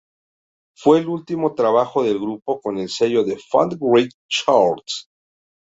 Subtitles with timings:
[0.75, 5.07] Fue el último trabajo del grupo con el sello Fat Wreck Chords.